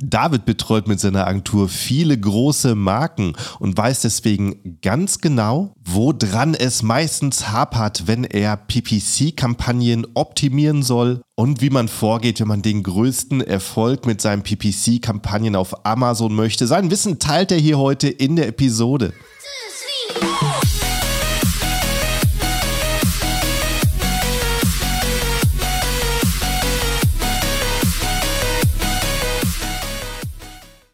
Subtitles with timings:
[0.00, 6.82] David betreut mit seiner Agentur viele große Marken und weiß deswegen ganz genau, woran es
[6.82, 13.40] meistens hapert, wenn er PPC-Kampagnen optimieren soll und wie man vorgeht, wenn man den größten
[13.40, 16.66] Erfolg mit seinen PPC-Kampagnen auf Amazon möchte.
[16.66, 19.12] Sein Wissen teilt er hier heute in der Episode.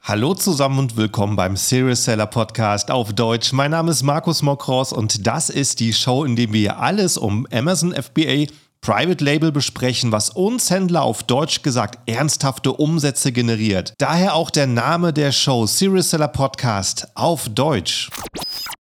[0.06, 3.54] Hallo zusammen und willkommen beim Serious Seller Podcast auf Deutsch.
[3.54, 7.46] Mein Name ist Markus Mokros und das ist die Show, in der wir alles um
[7.50, 13.94] Amazon FBA Private Label besprechen, was uns Händler auf Deutsch gesagt ernsthafte Umsätze generiert.
[13.96, 18.10] Daher auch der Name der Show Serious Seller Podcast auf Deutsch.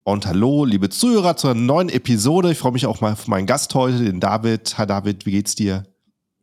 [0.04, 2.52] Und hallo, liebe Zuhörer, zu einer neuen Episode.
[2.52, 4.76] Ich freue mich auch mal auf meinen Gast heute, den David.
[4.76, 5.84] Hi David, wie geht's dir?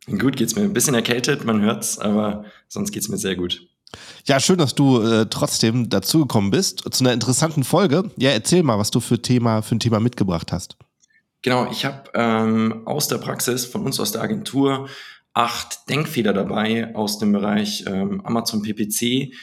[0.07, 0.63] Gut geht's mir.
[0.63, 3.67] Ein bisschen erkältet, man hört's, aber sonst geht's mir sehr gut.
[4.25, 8.11] Ja, schön, dass du äh, trotzdem dazugekommen bist zu einer interessanten Folge.
[8.17, 10.77] Ja, erzähl mal, was du für, Thema, für ein Thema mitgebracht hast.
[11.41, 14.87] Genau, ich habe ähm, aus der Praxis von uns aus der Agentur
[15.33, 19.33] acht Denkfehler dabei aus dem Bereich ähm, Amazon PPC,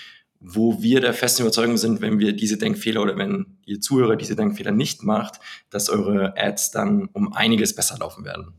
[0.40, 4.36] wo wir der festen Überzeugung sind, wenn wir diese Denkfehler oder wenn ihr Zuhörer diese
[4.36, 8.54] Denkfehler nicht macht, dass eure Ads dann um einiges besser laufen werden.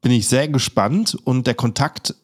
[0.00, 2.14] Bin ich sehr gespannt und der Kontakt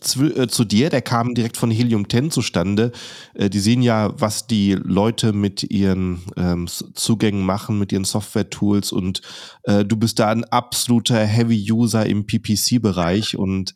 [0.00, 2.92] zu, äh, zu, dir, der kam direkt von Helium 10 zustande.
[3.34, 8.92] Äh, die sehen ja, was die Leute mit ihren ähm, Zugängen machen, mit ihren Software-Tools
[8.92, 9.22] und
[9.62, 13.74] äh, du bist da ein absoluter Heavy-User im PPC-Bereich und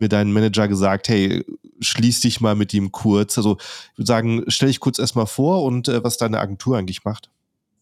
[0.00, 1.44] mir deinen Manager gesagt, hey,
[1.80, 3.36] schließ dich mal mit ihm kurz.
[3.36, 3.58] Also
[3.92, 7.28] ich würde sagen, stell dich kurz erstmal vor und äh, was deine Agentur eigentlich macht.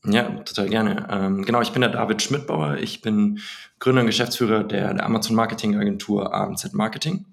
[0.04, 1.06] Ja, total gerne.
[1.10, 2.78] Ähm, genau, ich bin der David Schmidtbauer.
[2.78, 3.40] Ich bin
[3.80, 7.26] Gründer und Geschäftsführer der, der Amazon Marketing Agentur AMZ Marketing.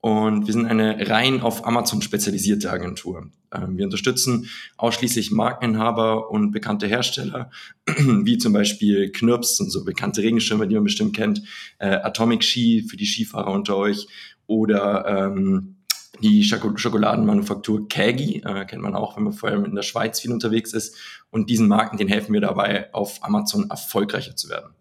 [0.00, 3.30] Und wir sind eine rein auf Amazon spezialisierte Agentur.
[3.52, 7.50] Ähm, wir unterstützen ausschließlich Markeninhaber und bekannte Hersteller,
[7.86, 11.42] wie zum Beispiel Knirps und so bekannte Regenschirme, die man bestimmt kennt,
[11.78, 14.06] äh, Atomic Ski für die Skifahrer unter euch
[14.46, 15.76] oder ähm,
[16.20, 20.32] die Schokoladenmanufaktur Kagi, äh, kennt man auch, wenn man vor allem in der Schweiz viel
[20.32, 20.96] unterwegs ist.
[21.30, 24.74] Und diesen Marken, denen helfen wir dabei, auf Amazon erfolgreicher zu werden.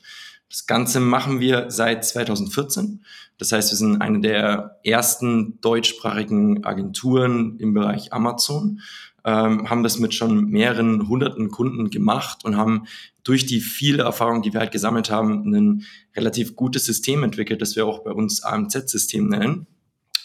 [0.49, 3.03] Das Ganze machen wir seit 2014.
[3.37, 8.79] Das heißt, wir sind eine der ersten deutschsprachigen Agenturen im Bereich Amazon,
[9.25, 12.85] ähm, haben das mit schon mehreren hunderten Kunden gemacht und haben
[13.23, 15.83] durch die viele Erfahrung, die wir halt gesammelt haben, ein
[16.15, 19.67] relativ gutes System entwickelt, das wir auch bei uns AMZ-System nennen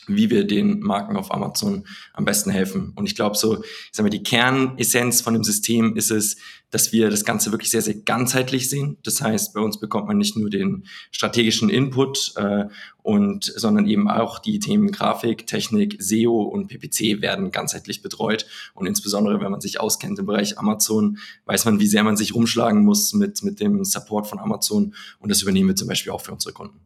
[0.07, 2.93] wie wir den Marken auf Amazon am besten helfen.
[2.97, 6.37] Und ich glaube, so, ich sag mal, die Kernessenz von dem System ist es,
[6.71, 8.97] dass wir das Ganze wirklich sehr, sehr ganzheitlich sehen.
[9.05, 12.65] Das heißt, bei uns bekommt man nicht nur den strategischen Input äh,
[13.03, 18.47] und, sondern eben auch die Themen Grafik, Technik, SEO und PPC werden ganzheitlich betreut.
[18.75, 22.35] Und insbesondere, wenn man sich auskennt im Bereich Amazon, weiß man, wie sehr man sich
[22.35, 24.95] rumschlagen muss mit, mit dem Support von Amazon.
[25.19, 26.81] Und das übernehmen wir zum Beispiel auch für unsere Kunden.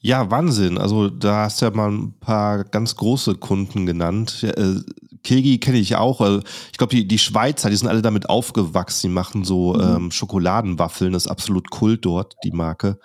[0.00, 0.78] Ja, Wahnsinn.
[0.78, 4.42] Also da hast du ja mal ein paar ganz große Kunden genannt.
[4.42, 4.80] Äh,
[5.22, 6.20] Kegi kenne ich auch.
[6.20, 6.40] Also,
[6.72, 9.08] ich glaube, die, die Schweizer, die sind alle damit aufgewachsen.
[9.08, 9.80] Die machen so mhm.
[9.80, 11.12] ähm, Schokoladenwaffeln.
[11.12, 12.98] Das ist absolut Kult dort, die Marke.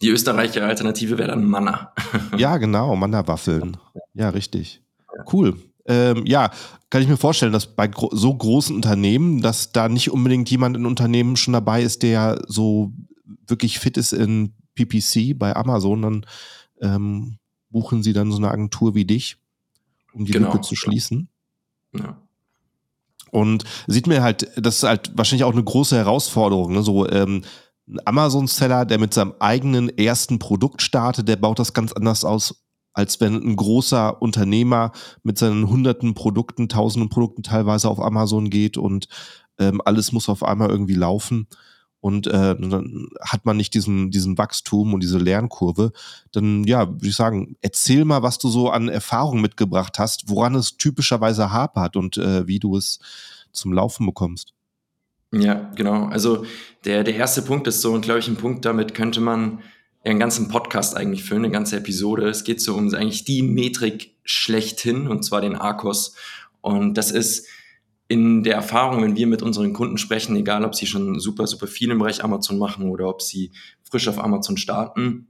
[0.00, 1.92] Die österreichische Alternative wäre dann Manna.
[2.38, 3.76] ja, genau, Manna-Waffeln.
[4.14, 4.82] Ja, richtig.
[5.32, 5.56] Cool.
[5.86, 6.50] Ähm, ja,
[6.88, 10.76] kann ich mir vorstellen, dass bei gro so großen Unternehmen, dass da nicht unbedingt jemand
[10.76, 12.92] in Unternehmen schon dabei ist, der so
[13.46, 16.26] wirklich fit ist in PPC bei Amazon, dann
[16.80, 17.38] ähm,
[17.70, 19.36] buchen sie dann so eine Agentur wie dich,
[20.12, 20.52] um die genau.
[20.52, 21.28] Lücke zu schließen.
[21.92, 22.18] Ja.
[23.30, 26.72] Und sieht mir halt, das ist halt wahrscheinlich auch eine große Herausforderung.
[26.72, 26.82] Ne?
[26.82, 27.42] So ähm,
[27.88, 32.64] ein Amazon-Seller, der mit seinem eigenen ersten Produkt startet, der baut das ganz anders aus,
[32.92, 34.92] als wenn ein großer Unternehmer
[35.24, 39.08] mit seinen hunderten Produkten, tausenden Produkten teilweise auf Amazon geht und
[39.58, 41.48] ähm, alles muss auf einmal irgendwie laufen
[42.04, 45.90] und äh, dann hat man nicht diesen, diesen Wachstum und diese Lernkurve,
[46.32, 50.54] dann ja, würde ich sagen, erzähl mal, was du so an Erfahrung mitgebracht hast, woran
[50.54, 52.98] es typischerweise hapert und äh, wie du es
[53.52, 54.52] zum Laufen bekommst.
[55.32, 56.04] Ja, genau.
[56.08, 56.44] Also
[56.84, 59.60] der, der erste Punkt ist so, und glaube ich, ein Punkt, damit könnte man
[60.04, 62.28] einen ganzen Podcast eigentlich füllen, eine ganze Episode.
[62.28, 66.16] Es geht so um eigentlich die Metrik schlechthin, und zwar den ARCOS.
[66.60, 67.46] Und das ist
[68.08, 71.66] in der Erfahrung, wenn wir mit unseren Kunden sprechen, egal ob sie schon super, super
[71.66, 73.52] viel im Bereich Amazon machen oder ob sie
[73.82, 75.28] frisch auf Amazon starten,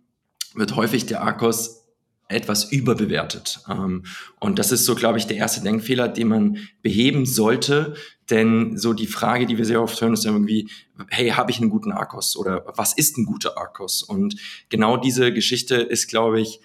[0.55, 1.85] wird häufig der Akkus
[2.29, 3.61] etwas überbewertet.
[3.69, 4.05] Ähm,
[4.41, 7.95] und das ist so, glaube ich, der erste Denkfehler, den man beheben sollte.
[8.31, 10.71] Denn so die Frage, die wir sehr oft hören, ist irgendwie,
[11.09, 14.03] hey, habe ich einen guten Arkos oder was ist ein guter Arkos?
[14.03, 14.37] Und
[14.71, 16.61] genau diese Geschichte ist, glaube ich,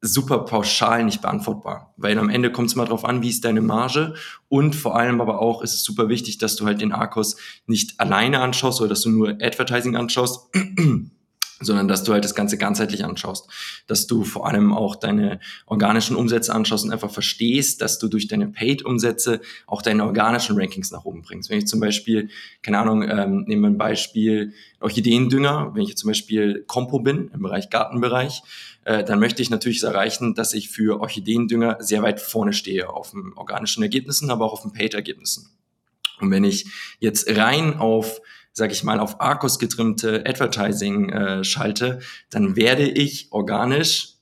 [0.00, 3.62] super pauschal nicht beantwortbar, weil am Ende kommt es mal drauf an, wie ist deine
[3.62, 4.14] Marge?
[4.48, 7.98] Und vor allem aber auch ist es super wichtig, dass du halt den Arkos nicht
[7.98, 10.50] alleine anschaust oder dass du nur Advertising anschaust,
[11.60, 13.48] sondern dass du halt das Ganze ganzheitlich anschaust,
[13.86, 18.28] dass du vor allem auch deine organischen Umsätze anschaust und einfach verstehst, dass du durch
[18.28, 21.48] deine Paid-Umsätze auch deine organischen Rankings nach oben bringst.
[21.48, 22.28] Wenn ich zum Beispiel,
[22.62, 27.30] keine Ahnung, ähm, nehmen wir ein Beispiel Orchideendünger, wenn ich jetzt zum Beispiel Kompo bin
[27.32, 28.42] im Bereich Gartenbereich,
[28.84, 33.12] äh, dann möchte ich natürlich erreichen, dass ich für Orchideendünger sehr weit vorne stehe auf
[33.12, 35.48] den organischen Ergebnissen, aber auch auf den Paid-Ergebnissen.
[36.20, 36.66] Und wenn ich
[36.98, 38.20] jetzt rein auf
[38.56, 42.00] sage ich mal, auf Arcos getrimmte Advertising äh, schalte,
[42.30, 44.14] dann werde ich organisch,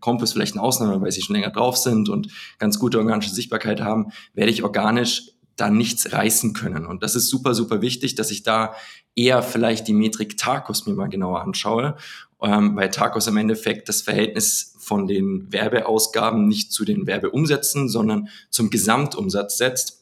[0.00, 2.28] Comp ist vielleicht eine Ausnahme, weil sie schon länger drauf sind und
[2.58, 6.86] ganz gute organische Sichtbarkeit haben, werde ich organisch da nichts reißen können.
[6.86, 8.74] Und das ist super, super wichtig, dass ich da
[9.14, 11.96] eher vielleicht die Metrik Tarkus mir mal genauer anschaue,
[12.40, 18.28] ähm, weil Tarkus im Endeffekt das Verhältnis von den Werbeausgaben nicht zu den Werbeumsätzen, sondern
[18.48, 20.01] zum Gesamtumsatz setzt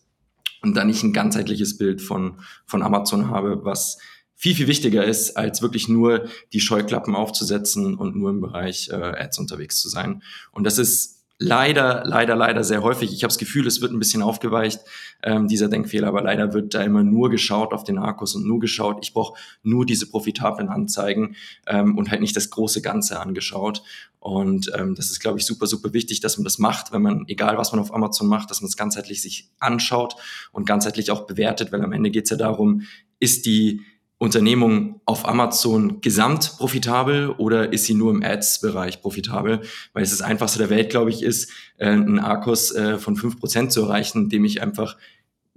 [0.63, 3.99] und dann nicht ein ganzheitliches Bild von, von Amazon habe, was
[4.35, 8.95] viel, viel wichtiger ist, als wirklich nur die Scheuklappen aufzusetzen und nur im Bereich äh,
[8.95, 10.23] Ads unterwegs zu sein.
[10.51, 13.13] Und das ist leider, leider, leider sehr häufig.
[13.13, 14.81] Ich habe das Gefühl, es wird ein bisschen aufgeweicht,
[15.23, 18.61] ähm, dieser Denkfehler, aber leider wird da immer nur geschaut auf den Arkus und nur
[18.61, 21.35] geschaut, ich brauche nur diese profitablen Anzeigen
[21.67, 23.83] ähm, und halt nicht das große Ganze angeschaut.
[24.21, 27.25] Und ähm, das ist, glaube ich, super, super wichtig, dass man das macht, wenn man,
[27.27, 30.17] egal was man auf Amazon macht, dass man es ganzheitlich sich anschaut
[30.53, 32.83] und ganzheitlich auch bewertet, weil am Ende geht es ja darum,
[33.19, 33.81] ist die
[34.21, 39.63] Unternehmung auf Amazon gesamt profitabel oder ist sie nur im Ads-Bereich profitabel?
[39.95, 43.41] Weil es das Einfachste der Welt, glaube ich, ist, äh, einen Arkos äh, von fünf
[43.41, 44.99] Prozent zu erreichen, indem ich einfach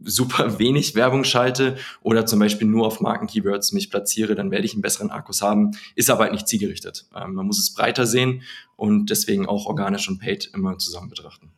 [0.01, 4.71] super wenig Werbung schalte oder zum Beispiel nur auf Marken-Keywords mich platziere, dann werde ich
[4.71, 5.71] einen besseren Akkus haben.
[5.95, 7.05] Ist aber halt nicht zielgerichtet.
[7.13, 8.43] Ähm, man muss es breiter sehen
[8.77, 11.51] und deswegen auch organisch und paid immer zusammen betrachten.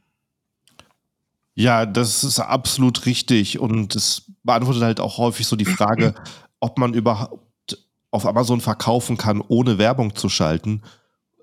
[1.54, 6.16] Ja, das ist absolut richtig und es beantwortet halt auch häufig so die Frage,
[6.66, 7.78] ob man überhaupt
[8.10, 10.82] auf Amazon verkaufen kann, ohne Werbung zu schalten,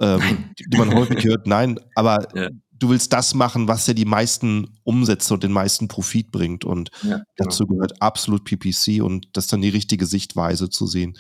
[0.01, 1.47] ähm, die, man häufig hört.
[1.47, 2.49] Nein, aber ja.
[2.73, 6.65] du willst das machen, was dir die meisten Umsätze und den meisten Profit bringt.
[6.65, 7.25] Und ja, genau.
[7.37, 11.17] dazu gehört absolut PPC und das ist dann die richtige Sichtweise zu sehen.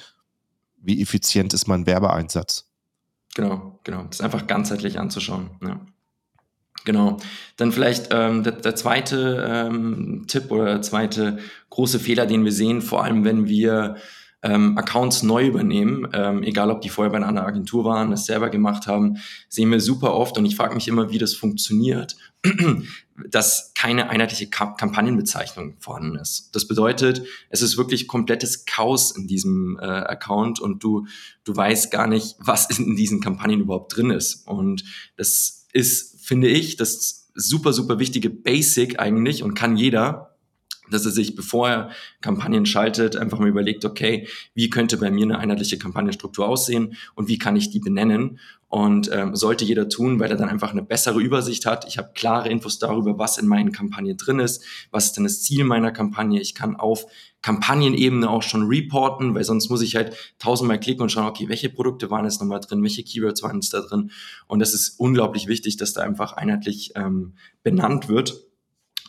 [0.78, 2.68] Wie effizient ist mein Werbeeinsatz?
[3.36, 4.02] Genau, genau.
[4.04, 5.50] Das einfach ganzheitlich anzuschauen.
[5.62, 5.80] Ja.
[6.84, 7.18] Genau.
[7.56, 11.38] Dann vielleicht ähm, der, der zweite ähm, Tipp oder der zweite
[11.70, 13.96] große Fehler, den wir sehen, vor allem wenn wir
[14.42, 18.50] ähm, Accounts neu übernehmen, ähm, egal ob die vorher bei einer Agentur waren, das selber
[18.50, 19.18] gemacht haben,
[19.48, 22.16] sehen wir super oft und ich frage mich immer, wie das funktioniert,
[23.30, 26.50] dass keine einheitliche Ka Kampagnenbezeichnung vorhanden ist.
[26.52, 31.06] Das bedeutet, es ist wirklich komplettes Chaos in diesem äh, Account und du,
[31.44, 34.46] du weißt gar nicht, was in diesen Kampagnen überhaupt drin ist.
[34.48, 34.82] Und
[35.16, 40.34] das ist finde ich, das super, super wichtige Basic eigentlich und kann jeder,
[40.90, 41.90] dass er sich, bevor er
[42.22, 47.28] Kampagnen schaltet, einfach mal überlegt, okay, wie könnte bei mir eine einheitliche Kampagnenstruktur aussehen und
[47.28, 48.38] wie kann ich die benennen?
[48.68, 51.86] Und ähm, sollte jeder tun, weil er dann einfach eine bessere Übersicht hat.
[51.86, 55.42] Ich habe klare Infos darüber, was in meinen Kampagnen drin ist, was ist denn das
[55.42, 56.40] Ziel meiner Kampagne.
[56.40, 57.04] Ich kann auf
[57.42, 61.68] Kampagnenebene auch schon reporten, weil sonst muss ich halt tausendmal klicken und schauen, okay, welche
[61.68, 64.10] Produkte waren jetzt nochmal drin, welche Keywords waren jetzt da drin.
[64.46, 68.40] Und das ist unglaublich wichtig, dass da einfach einheitlich ähm, benannt wird.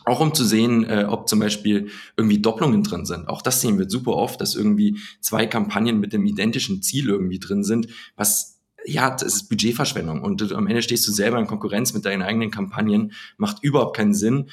[0.04, 3.26] Auch um zu sehen, äh, ob zum Beispiel irgendwie Doppelungen drin sind.
[3.28, 7.38] Auch das sehen wir super oft, dass irgendwie zwei Kampagnen mit dem identischen Ziel irgendwie
[7.38, 8.54] drin sind, was
[8.86, 12.50] ja, das ist Budgetverschwendung und am Ende stehst du selber in Konkurrenz mit deinen eigenen
[12.50, 14.50] Kampagnen, macht überhaupt keinen Sinn.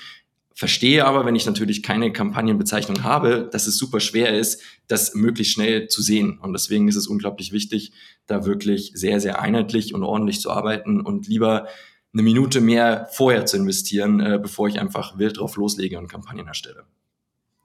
[0.62, 5.54] Verstehe aber, wenn ich natürlich keine Kampagnenbezeichnung habe, dass es super schwer ist, das möglichst
[5.54, 6.38] schnell zu sehen.
[6.38, 7.94] Und deswegen ist es unglaublich wichtig,
[8.28, 11.66] da wirklich sehr, sehr einheitlich und ordentlich zu arbeiten und lieber
[12.14, 16.46] eine Minute mehr vorher zu investieren, äh, bevor ich einfach wild drauf loslege und Kampagnen
[16.46, 16.84] erstelle.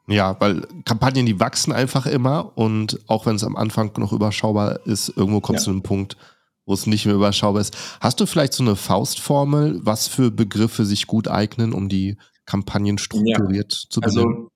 [0.09, 4.87] Ja, weil Kampagnen, die wachsen einfach immer und auch wenn es am Anfang noch überschaubar
[4.87, 5.67] ist, irgendwo kommt es ja.
[5.67, 6.17] zu einem Punkt,
[6.65, 7.77] wo es nicht mehr überschaubar ist.
[8.01, 12.99] Hast du vielleicht so eine Faustformel, was für Begriffe sich gut eignen, um die Kampagnen
[12.99, 13.91] strukturiert ja.
[13.91, 14.27] zu benennen?
[14.27, 14.51] Also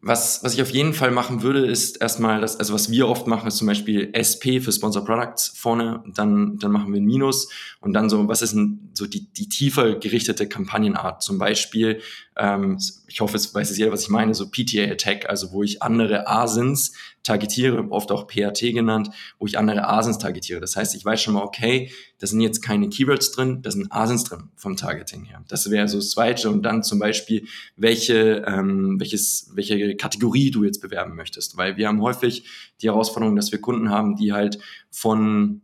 [0.00, 3.26] was, was ich auf jeden Fall machen würde, ist erstmal das, also was wir oft
[3.26, 7.48] machen, ist zum Beispiel SP für Sponsor Products vorne, dann, dann machen wir ein Minus
[7.80, 11.24] und dann so, was ist denn so die, die tiefer gerichtete Kampagnenart?
[11.24, 12.00] Zum Beispiel,
[12.36, 15.64] ähm, ich hoffe, es weiß es jeder, was ich meine, so PTA Attack, also wo
[15.64, 16.92] ich andere ASINs
[17.28, 20.60] targetiere, oft auch PAT genannt, wo ich andere ASINs targetiere.
[20.60, 23.92] Das heißt, ich weiß schon mal, okay, da sind jetzt keine Keywords drin, da sind
[23.92, 25.44] ASINs drin vom Targeting her.
[25.48, 26.50] Das wäre so das Zweite.
[26.50, 31.56] Und dann zum Beispiel, welche, ähm, welches, welche Kategorie du jetzt bewerben möchtest.
[31.56, 32.44] Weil wir haben häufig
[32.82, 34.58] die Herausforderung, dass wir Kunden haben, die halt
[34.90, 35.62] von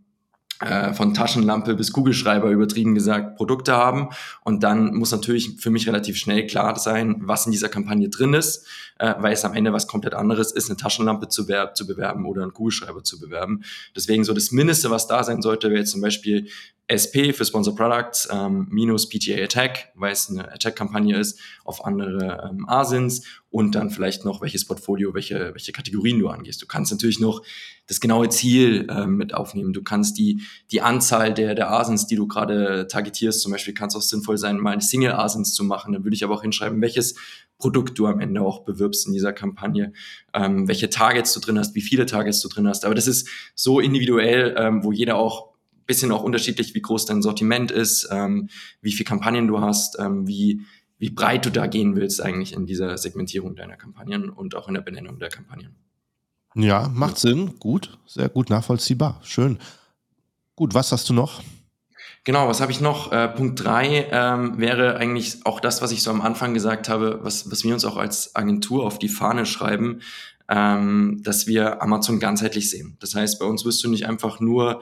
[0.95, 4.11] von Taschenlampe bis Kugelschreiber übertrieben gesagt Produkte haben.
[4.43, 8.35] Und dann muss natürlich für mich relativ schnell klar sein, was in dieser Kampagne drin
[8.35, 8.67] ist,
[8.99, 12.43] äh, weil es am Ende was komplett anderes ist, eine Taschenlampe zu, zu bewerben oder
[12.43, 13.65] einen Kugelschreiber zu bewerben.
[13.97, 16.49] Deswegen so das Mindeste, was da sein sollte, wäre jetzt zum Beispiel
[16.95, 22.51] SP für Sponsor Products ähm, minus PTA Attack, weil es eine Attack-Kampagne ist, auf andere
[22.51, 26.61] ähm, ASINs und dann vielleicht noch welches Portfolio, welche, welche Kategorien du angehst.
[26.61, 27.43] Du kannst natürlich noch
[27.87, 29.73] das genaue Ziel ähm, mit aufnehmen.
[29.73, 33.89] Du kannst die, die Anzahl der, der ASINs, die du gerade targetierst, zum Beispiel kann
[33.89, 35.93] es auch sinnvoll sein, mal eine Single ASINs zu machen.
[35.93, 37.15] Dann würde ich aber auch hinschreiben, welches
[37.59, 39.93] Produkt du am Ende auch bewirbst in dieser Kampagne,
[40.33, 42.85] ähm, welche Targets du drin hast, wie viele Targets du drin hast.
[42.85, 45.54] Aber das ist so individuell, ähm, wo jeder auch
[45.87, 48.49] bisschen auch unterschiedlich, wie groß dein Sortiment ist, ähm,
[48.81, 50.63] wie viel Kampagnen du hast, ähm, wie,
[50.99, 54.75] wie breit du da gehen willst eigentlich in dieser Segmentierung deiner Kampagnen und auch in
[54.75, 55.75] der Benennung der Kampagnen.
[56.55, 57.31] Ja, macht ja.
[57.31, 57.59] Sinn.
[57.59, 59.21] Gut, sehr gut nachvollziehbar.
[59.25, 59.59] Schön.
[60.57, 61.43] Gut, was hast du noch?
[62.23, 63.13] Genau, was habe ich noch?
[63.13, 67.21] Äh, Punkt drei ähm, wäre eigentlich auch das, was ich so am Anfang gesagt habe,
[67.23, 70.01] was, was wir uns auch als Agentur auf die Fahne schreiben,
[70.49, 72.97] ähm, dass wir Amazon ganzheitlich sehen.
[73.01, 74.81] Das heißt, bei uns wirst du nicht einfach nur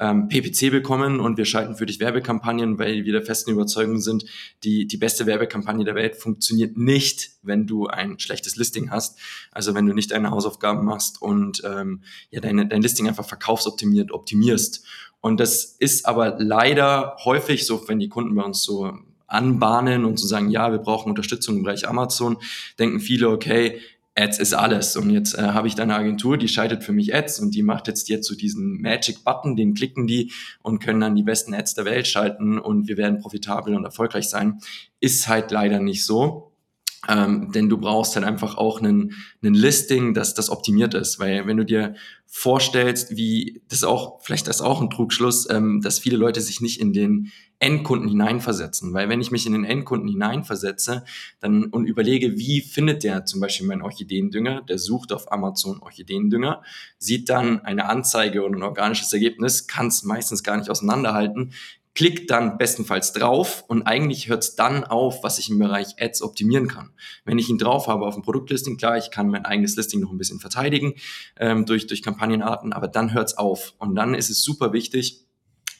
[0.00, 4.24] ähm, PPC bekommen und wir schalten für dich Werbekampagnen, weil wir der festen Überzeugung sind,
[4.64, 9.18] die, die beste Werbekampagne der Welt funktioniert nicht, wenn du ein schlechtes Listing hast.
[9.52, 14.10] Also wenn du nicht deine Hausaufgaben machst und ähm, ja, deine, dein Listing einfach verkaufsoptimiert
[14.10, 14.84] optimierst.
[15.20, 18.92] Und das ist aber leider häufig so, wenn die Kunden bei uns so
[19.26, 22.38] anbahnen und zu so sagen, ja, wir brauchen Unterstützung im Bereich Amazon,
[22.78, 23.80] denken viele, okay,
[24.16, 24.96] Ads ist alles.
[24.96, 27.62] Und jetzt äh, habe ich da eine Agentur, die schaltet für mich Ads und die
[27.62, 31.54] macht jetzt jetzt so diesen Magic Button, den klicken die und können dann die besten
[31.54, 34.60] Ads der Welt schalten und wir werden profitabel und erfolgreich sein.
[35.00, 36.49] Ist halt leider nicht so.
[37.08, 41.18] Ähm, denn du brauchst halt einfach auch einen, einen Listing, dass das optimiert ist.
[41.18, 41.94] Weil wenn du dir
[42.26, 46.78] vorstellst, wie das auch, vielleicht ist auch ein Trugschluss, ähm, dass viele Leute sich nicht
[46.78, 48.92] in den Endkunden hineinversetzen.
[48.92, 51.04] Weil wenn ich mich in den Endkunden hineinversetze
[51.40, 56.62] dann und überlege, wie findet der zum Beispiel meinen Orchideendünger, der sucht auf Amazon Orchideendünger,
[56.98, 61.52] sieht dann eine Anzeige oder ein organisches Ergebnis, kann es meistens gar nicht auseinanderhalten,
[61.94, 66.22] klickt dann bestenfalls drauf und eigentlich hört es dann auf, was ich im Bereich Ads
[66.22, 66.92] optimieren kann.
[67.24, 70.12] Wenn ich ihn drauf habe auf dem Produktlisting, klar, ich kann mein eigenes Listing noch
[70.12, 70.94] ein bisschen verteidigen
[71.38, 73.74] ähm, durch, durch Kampagnenarten, aber dann hört es auf.
[73.78, 75.26] Und dann ist es super wichtig,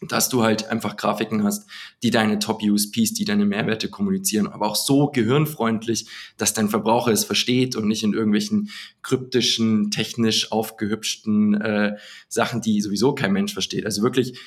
[0.09, 1.69] dass du halt einfach Grafiken hast,
[2.03, 6.07] die deine Top-USPs, die deine Mehrwerte kommunizieren, aber auch so gehirnfreundlich,
[6.39, 8.71] dass dein Verbraucher es versteht und nicht in irgendwelchen
[9.03, 11.97] kryptischen, technisch aufgehübschten äh,
[12.29, 13.85] Sachen, die sowieso kein Mensch versteht.
[13.85, 14.39] Also wirklich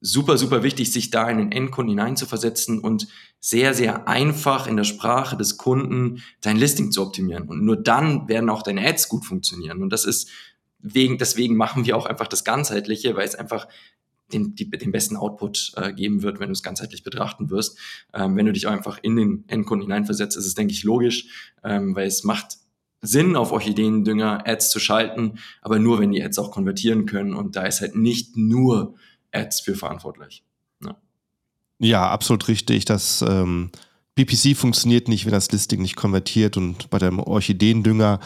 [0.00, 3.08] super, super wichtig, sich da in den Endkunden hineinzuversetzen und
[3.40, 7.48] sehr, sehr einfach in der Sprache des Kunden dein Listing zu optimieren.
[7.48, 9.82] Und nur dann werden auch deine Ads gut funktionieren.
[9.82, 10.30] Und das ist
[10.78, 13.66] wegen, deswegen machen wir auch einfach das Ganzheitliche, weil es einfach
[14.32, 17.78] den, die, den besten Output äh, geben wird, wenn du es ganzheitlich betrachten wirst.
[18.12, 21.96] Ähm, wenn du dich einfach in den Endkunden hineinversetzt, ist es, denke ich, logisch, ähm,
[21.96, 22.58] weil es macht
[23.00, 27.32] Sinn, auf Orchideendünger Ads zu schalten, aber nur, wenn die Ads auch konvertieren können.
[27.32, 28.96] Und da ist halt nicht nur
[29.32, 30.44] Ads für verantwortlich.
[30.84, 30.96] Ja,
[31.78, 32.84] ja absolut richtig.
[32.84, 33.70] Das ähm,
[34.14, 38.20] PPC funktioniert nicht, wenn das Listing nicht konvertiert und bei dem Orchideendünger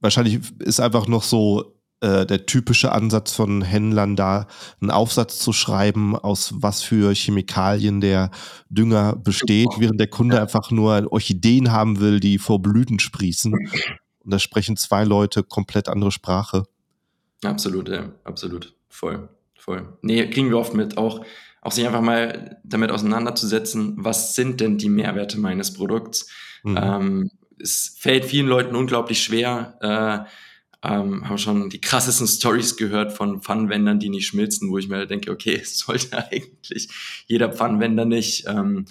[0.00, 4.46] wahrscheinlich ist einfach noch so äh, der typische Ansatz von Händlern, da
[4.80, 8.30] einen Aufsatz zu schreiben, aus was für Chemikalien der
[8.70, 10.42] Dünger besteht, während der Kunde ja.
[10.42, 13.52] einfach nur Orchideen haben will, die vor Blüten sprießen.
[14.24, 16.64] Und da sprechen zwei Leute komplett andere Sprache.
[17.42, 18.74] Absolut, ja, absolut.
[18.88, 19.28] Voll,
[19.70, 19.98] voll.
[20.02, 21.24] Nee, kriegen wir oft mit, auch,
[21.62, 26.28] auch sich einfach mal damit auseinanderzusetzen, was sind denn die Mehrwerte meines Produkts?
[26.64, 26.78] Mhm.
[26.80, 30.30] Ähm, es fällt vielen Leuten unglaublich schwer, äh,
[30.82, 35.06] ähm, haben schon die krassesten Stories gehört von Pfannenwändern, die nicht schmilzen, wo ich mir
[35.06, 36.88] denke, okay, es sollte eigentlich
[37.26, 38.46] jeder Pfannenwender nicht.
[38.48, 38.86] Ähm,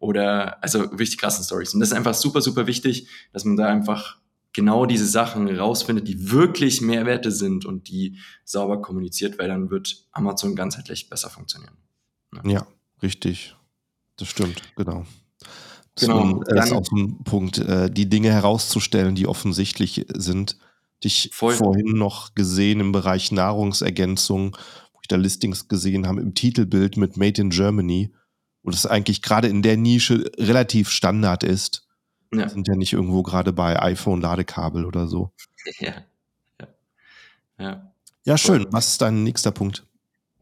[0.00, 1.72] oder also wirklich die krassen Stories.
[1.72, 4.18] Und das ist einfach super, super wichtig, dass man da einfach
[4.54, 10.06] genau diese Sachen rausfindet, die wirklich Mehrwerte sind und die sauber kommuniziert, weil dann wird
[10.12, 11.76] Amazon ganzheitlich besser funktionieren.
[12.32, 12.66] Ja, ja
[13.02, 13.54] richtig.
[14.16, 15.04] Das stimmt, genau.
[15.96, 16.42] Das genau.
[16.42, 20.56] ist auch so ein Punkt, äh, die Dinge herauszustellen, die offensichtlich sind
[21.02, 21.54] dich Voll.
[21.54, 24.56] vorhin noch gesehen im Bereich Nahrungsergänzung,
[24.92, 28.12] wo ich da Listings gesehen habe im Titelbild mit Made in Germany,
[28.62, 31.83] wo das eigentlich gerade in der Nische relativ Standard ist.
[32.38, 32.48] Ja.
[32.48, 35.30] Sind ja nicht irgendwo gerade bei iPhone-Ladekabel oder so.
[35.78, 35.94] Ja.
[36.60, 36.68] Ja,
[37.58, 37.92] ja.
[38.24, 38.66] ja schön.
[38.70, 39.86] Was ist dein nächster Punkt?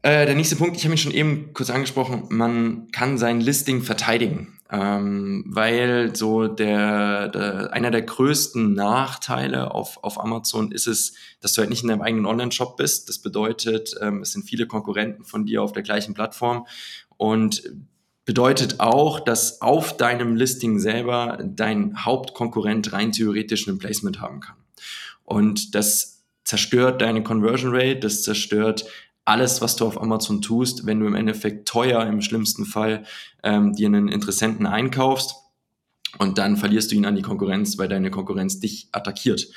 [0.01, 3.83] Äh, der nächste Punkt, ich habe ihn schon eben kurz angesprochen, man kann sein Listing
[3.83, 4.59] verteidigen.
[4.69, 11.53] Ähm, weil so der, der, einer der größten Nachteile auf, auf Amazon ist es, dass
[11.53, 13.07] du halt nicht in deinem eigenen Online-Shop bist.
[13.07, 16.65] Das bedeutet, ähm, es sind viele Konkurrenten von dir auf der gleichen Plattform
[17.17, 17.63] und
[18.25, 24.55] bedeutet auch, dass auf deinem Listing selber dein Hauptkonkurrent rein theoretisch ein Placement haben kann.
[25.23, 28.85] Und das zerstört deine Conversion Rate, das zerstört
[29.25, 33.05] alles, was du auf Amazon tust, wenn du im Endeffekt teuer im schlimmsten Fall
[33.41, 35.35] ähm, dir einen Interessenten einkaufst
[36.17, 39.47] und dann verlierst du ihn an die Konkurrenz, weil deine Konkurrenz dich attackiert.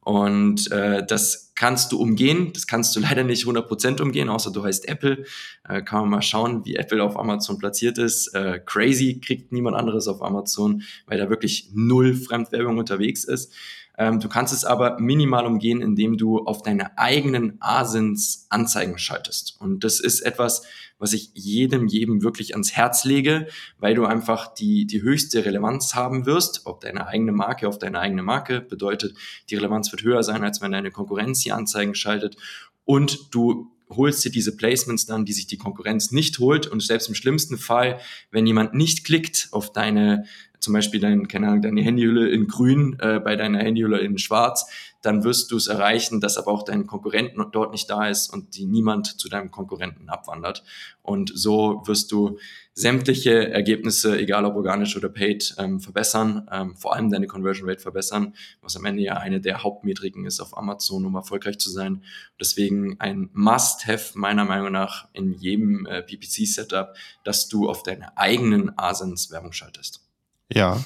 [0.00, 4.64] Und äh, das kannst du umgehen, das kannst du leider nicht 100% umgehen, außer du
[4.64, 5.24] heißt Apple.
[5.68, 8.34] Äh, kann man mal schauen, wie Apple auf Amazon platziert ist.
[8.34, 13.54] Äh, crazy kriegt niemand anderes auf Amazon, weil da wirklich null Fremdwerbung unterwegs ist.
[13.98, 19.56] Ähm, du kannst es aber minimal umgehen, indem du auf deine eigenen Asins Anzeigen schaltest.
[19.60, 20.62] Und das ist etwas,
[20.98, 25.94] was ich jedem, jedem wirklich ans Herz lege, weil du einfach die, die höchste Relevanz
[25.94, 29.14] haben wirst, ob deine eigene Marke auf deine eigene Marke bedeutet,
[29.50, 32.36] die Relevanz wird höher sein, als wenn deine Konkurrenz die Anzeigen schaltet.
[32.84, 36.66] Und du holst dir diese Placements dann, die sich die Konkurrenz nicht holt.
[36.66, 37.98] Und selbst im schlimmsten Fall,
[38.30, 40.24] wenn jemand nicht klickt auf deine
[40.62, 44.66] zum Beispiel dein, keine Ahnung, deine Handyhülle in grün äh, bei deiner Handyhülle in schwarz,
[45.02, 48.56] dann wirst du es erreichen, dass aber auch dein Konkurrenten dort nicht da ist und
[48.56, 50.62] die niemand zu deinem Konkurrenten abwandert.
[51.02, 52.38] Und so wirst du
[52.74, 57.80] sämtliche Ergebnisse, egal ob organisch oder paid, ähm, verbessern, ähm, vor allem deine Conversion Rate
[57.80, 62.04] verbessern, was am Ende ja eine der Hauptmetriken ist auf Amazon, um erfolgreich zu sein.
[62.40, 68.78] Deswegen ein Must-Have meiner Meinung nach in jedem äh, PPC-Setup, dass du auf deine eigenen
[68.78, 70.11] Asins Werbung schaltest.
[70.50, 70.78] Ja.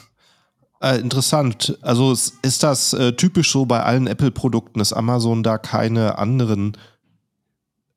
[0.80, 1.78] Äh, interessant.
[1.80, 6.76] Also ist das äh, typisch so bei allen Apple-Produkten, dass Amazon da keine anderen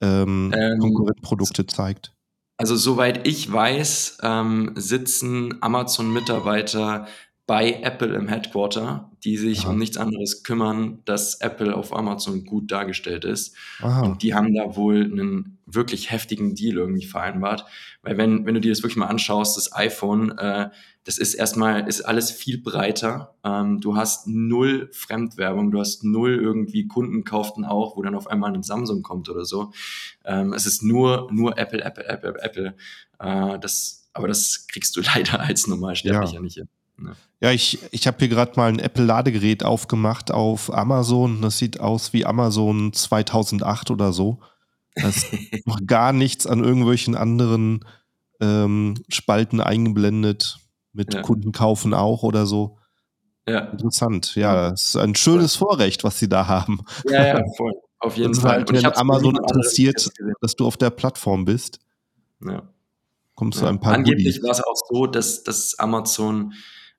[0.02, 2.14] ähm, ähm, Konkurrentprodukte zeigt?
[2.58, 7.08] Also soweit ich weiß, ähm, sitzen Amazon-Mitarbeiter
[7.50, 9.72] bei Apple im Headquarter, die sich Aha.
[9.72, 13.56] um nichts anderes kümmern, dass Apple auf Amazon gut dargestellt ist.
[13.82, 14.04] Aha.
[14.04, 17.66] Und die haben da wohl einen wirklich heftigen Deal irgendwie vereinbart.
[18.04, 20.70] Weil wenn, wenn du dir das wirklich mal anschaust, das iPhone, äh,
[21.06, 23.34] das ist erstmal, ist alles viel breiter.
[23.44, 28.28] Ähm, du hast null Fremdwerbung, du hast null irgendwie Kunden kauften auch, wo dann auf
[28.28, 29.72] einmal ein Samsung kommt oder so.
[30.24, 32.76] Ähm, es ist nur, nur Apple, Apple, Apple, Apple.
[33.18, 36.42] Äh, das, aber das kriegst du leider als Normalsterblicher ja.
[36.42, 36.70] nicht hin.
[37.02, 37.16] Ne?
[37.42, 41.42] Ja, ich, ich habe hier gerade mal ein Apple-Ladegerät aufgemacht auf Amazon.
[41.42, 44.40] Das sieht aus wie Amazon 2008 oder so.
[44.96, 45.28] Da ist
[45.66, 47.86] noch gar nichts an irgendwelchen anderen
[48.42, 50.60] ähm, Spalten eingeblendet.
[50.92, 51.22] Mit ja.
[51.22, 52.78] Kunden kaufen auch oder so.
[53.48, 53.60] Ja.
[53.60, 54.36] Interessant.
[54.36, 56.82] Ja, das ist ein schönes Vorrecht, was sie da haben.
[57.10, 57.74] Ja, ja, voll.
[58.00, 58.52] Auf jeden Fall.
[58.52, 60.10] Halt, wenn Amazon interessiert,
[60.42, 61.80] dass du auf der Plattform bist.
[62.46, 62.64] Ja.
[63.36, 66.54] Kommst du ein paar Angeblich war es auch so, dass, dass Amazon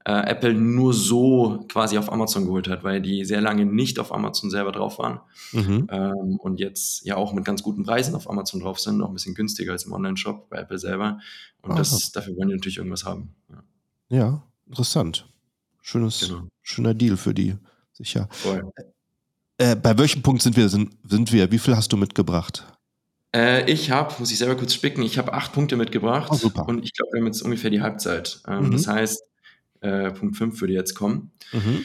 [0.05, 4.13] äh, Apple nur so quasi auf Amazon geholt hat, weil die sehr lange nicht auf
[4.13, 5.21] Amazon selber drauf waren
[5.53, 5.89] mhm.
[5.91, 9.15] ähm, und jetzt ja auch mit ganz guten Preisen auf Amazon drauf sind, noch ein
[9.15, 11.21] bisschen günstiger als im Online-Shop bei Apple selber.
[11.63, 13.35] Und das, dafür wollen die natürlich irgendwas haben.
[13.51, 13.63] Ja,
[14.09, 15.27] ja interessant.
[15.83, 16.49] Schönes, genau.
[16.63, 17.57] Schöner Deal für die,
[17.93, 18.29] sicher.
[18.31, 18.71] Voll.
[19.59, 20.71] Äh, bei welchem Punkt sind wir?
[20.71, 21.53] Sind, sind wir?
[21.53, 22.65] Wie viel hast du mitgebracht?
[23.35, 26.31] Äh, ich habe, muss ich selber kurz spicken, ich habe acht Punkte mitgebracht.
[26.33, 26.63] Oh.
[26.63, 28.41] Und ich glaube, wir haben jetzt ungefähr die Halbzeit.
[28.49, 28.71] Ähm, mhm.
[28.73, 29.23] Das heißt,
[29.81, 31.31] äh, Punkt 5 würde jetzt kommen.
[31.53, 31.85] Mhm.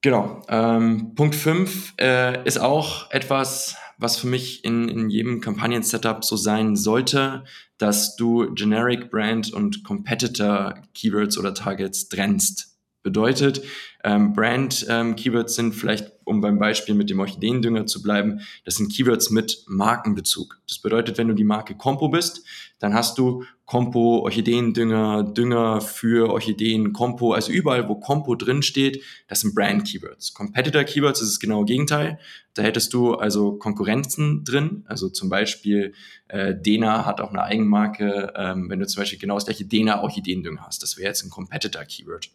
[0.00, 0.42] Genau.
[0.48, 6.36] Ähm, Punkt 5 äh, ist auch etwas, was für mich in, in jedem Kampagnen-Setup so
[6.36, 7.44] sein sollte,
[7.78, 12.71] dass du Generic Brand und Competitor Keywords oder Targets trennst.
[13.02, 13.62] Bedeutet,
[14.04, 18.92] ähm, Brand-Keywords ähm, sind vielleicht, um beim Beispiel mit dem Orchideendünger zu bleiben, das sind
[18.92, 20.60] Keywords mit Markenbezug.
[20.68, 22.44] Das bedeutet, wenn du die Marke Compo bist,
[22.78, 29.02] dann hast du Compo, Orchideendünger, Dünger für Orchideen, Compo, also überall, wo Compo drin steht,
[29.28, 30.34] das sind Brand-Keywords.
[30.34, 32.18] Competitor-Keywords ist das genaue Gegenteil.
[32.54, 35.94] Da hättest du also Konkurrenzen drin, also zum Beispiel
[36.28, 40.02] äh, Dena hat auch eine Eigenmarke, ähm, wenn du zum Beispiel genau das gleiche Dena
[40.02, 42.30] Orchideendünger hast, das wäre jetzt ein Competitor-Keyword.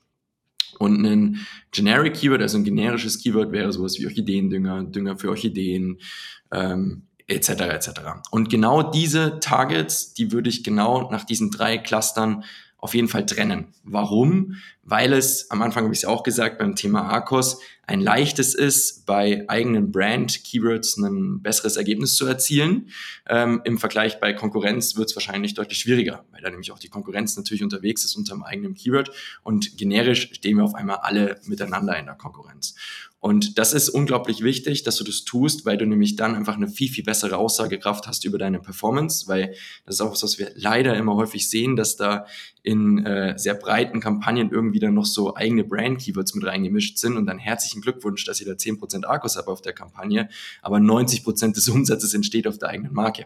[0.79, 5.99] Und ein Generic Keyword, also ein generisches Keyword, wäre sowas wie Orchideendünger, Dünger für Orchideen,
[6.51, 7.49] ähm, etc.
[7.49, 7.89] etc.
[8.31, 12.43] Und genau diese Targets, die würde ich genau nach diesen drei Clustern
[12.77, 13.73] auf jeden Fall trennen.
[13.83, 14.55] Warum?
[14.89, 19.05] weil es, am Anfang habe ich es auch gesagt, beim Thema Arcos ein leichtes ist,
[19.05, 22.89] bei eigenen Brand-Keywords ein besseres Ergebnis zu erzielen.
[23.27, 26.87] Ähm, Im Vergleich bei Konkurrenz wird es wahrscheinlich deutlich schwieriger, weil da nämlich auch die
[26.87, 29.11] Konkurrenz natürlich unterwegs ist unter einem eigenen Keyword
[29.43, 32.75] und generisch stehen wir auf einmal alle miteinander in der Konkurrenz.
[33.27, 36.69] Und das ist unglaublich wichtig, dass du das tust, weil du nämlich dann einfach eine
[36.69, 39.53] viel, viel bessere Aussagekraft hast über deine Performance, weil
[39.85, 42.25] das ist auch was, was wir leider immer häufig sehen, dass da
[42.63, 47.25] in äh, sehr breiten Kampagnen irgendwie dann noch so eigene Brand-Keywords mit reingemischt sind und
[47.25, 50.29] dann herzlichen Glückwunsch, dass ihr da 10% Akkus habt auf der Kampagne,
[50.61, 53.25] aber 90% des Umsatzes entsteht auf der eigenen Marke.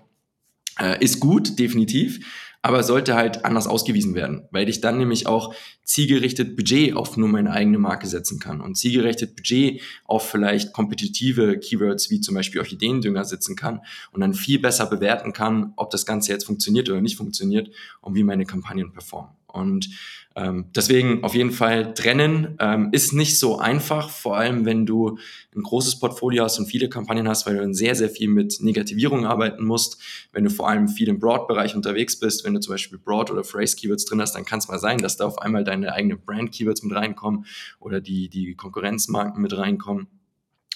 [0.80, 2.26] Äh, ist gut, definitiv,
[2.62, 7.28] aber sollte halt anders ausgewiesen werden, weil ich dann nämlich auch zielgerichtet Budget auf nur
[7.28, 12.62] meine eigene Marke setzen kann und zielgerichtet Budget auf vielleicht kompetitive Keywords wie zum Beispiel
[12.62, 17.02] Orchideendünger setzen kann und dann viel besser bewerten kann, ob das Ganze jetzt funktioniert oder
[17.02, 17.70] nicht funktioniert
[18.02, 19.32] und wie meine Kampagnen performen.
[19.52, 19.90] Und
[20.36, 25.18] ähm, deswegen auf jeden Fall trennen ähm, ist nicht so einfach, vor allem wenn du
[25.54, 28.60] ein großes Portfolio hast und viele Kampagnen hast, weil du dann sehr, sehr viel mit
[28.62, 30.02] Negativierung arbeiten musst.
[30.32, 33.44] Wenn du vor allem viel im Broad-Bereich unterwegs bist, wenn du zum Beispiel Broad- oder
[33.44, 36.84] Phrase-Keywords drin hast, dann kann es mal sein, dass da auf einmal deine eigenen Brand-Keywords
[36.84, 37.46] mit reinkommen
[37.80, 40.08] oder die, die Konkurrenzmarken mit reinkommen.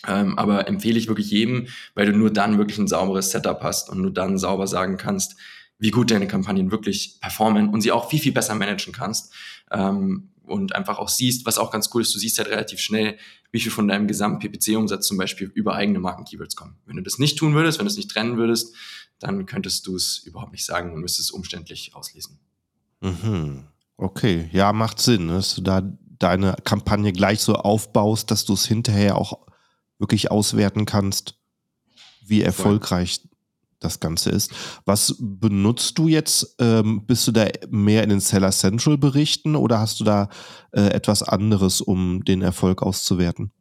[0.06, 3.90] Ähm, aber empfehle ich wirklich jedem, weil du nur dann wirklich ein sauberes Setup hast
[3.90, 5.38] und nur dann sauber sagen kannst,
[5.78, 9.34] wie gut deine Kampagnen wirklich performen und sie auch viel, viel besser managen kannst.
[9.72, 13.18] Ähm, und einfach auch siehst, was auch ganz cool ist, du siehst halt relativ schnell,
[13.52, 16.76] wie viel von deinem gesamten PPC-Umsatz zum Beispiel über eigene Marken-Keywords kommen.
[16.86, 18.76] Wenn du das nicht tun würdest, wenn du es nicht trennen würdest,
[19.20, 22.40] dann könntest du es überhaupt nicht sagen und müsstest es umständlich auslesen.
[23.02, 23.64] Mhm.
[23.98, 25.82] Okay, ja, macht Sinn, dass du da
[26.20, 29.48] deine Kampagne gleich so aufbaust, dass du es hinterher auch
[30.00, 31.36] wirklich auswerten kannst,
[32.26, 33.22] wie erfolgreich
[33.86, 34.52] das Ganze ist.
[34.86, 36.56] Was benutzt du jetzt?
[36.60, 40.30] Ähm, bist du da mehr in den Seller Central Berichten oder hast du da
[40.72, 43.52] äh, etwas anderes, um den Erfolg auszuwerten?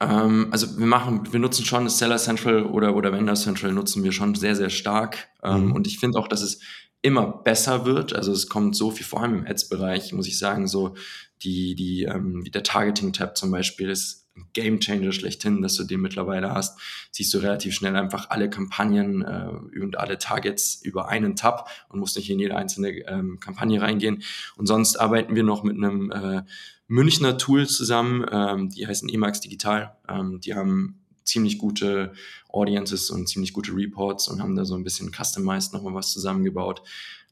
[0.00, 4.12] Ähm, also wir machen, wir nutzen schon Seller Central oder, oder Vendor Central nutzen wir
[4.12, 5.28] schon sehr, sehr stark.
[5.42, 5.72] Ähm, mhm.
[5.72, 6.60] Und ich finde auch, dass es
[7.02, 8.12] immer besser wird.
[8.12, 10.94] Also es kommt so viel, vor allem im Ads-Bereich, muss ich sagen, so
[11.42, 16.00] die, die, ähm, wie der Targeting-Tab zum Beispiel ist Game Changer schlechthin, dass du den
[16.00, 16.78] mittlerweile hast.
[17.10, 22.00] Siehst du relativ schnell einfach alle Kampagnen äh, und alle Targets über einen Tab und
[22.00, 24.22] musst nicht in jede einzelne ähm, Kampagne reingehen.
[24.56, 26.42] Und sonst arbeiten wir noch mit einem äh,
[26.86, 29.96] Münchner Tool zusammen, ähm, die heißen Emacs Digital.
[30.08, 32.12] Ähm, die haben ziemlich gute
[32.48, 36.82] Audiences und ziemlich gute Reports und haben da so ein bisschen customized nochmal was zusammengebaut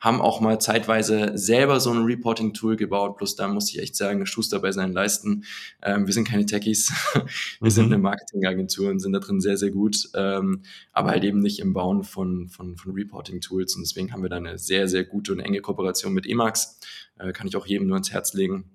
[0.00, 4.26] haben auch mal zeitweise selber so ein Reporting-Tool gebaut, plus da muss ich echt sagen,
[4.26, 5.44] Schuster bei seinen Leisten.
[5.82, 7.22] Ähm, wir sind keine Techies, wir
[7.60, 7.70] mhm.
[7.70, 11.60] sind eine Marketingagentur und sind da drin sehr, sehr gut, ähm, aber halt eben nicht
[11.60, 15.32] im Bauen von, von, von Reporting-Tools und deswegen haben wir da eine sehr, sehr gute
[15.32, 16.78] und enge Kooperation mit Emacs.
[17.18, 18.70] Äh, kann ich auch jedem nur ans Herz legen.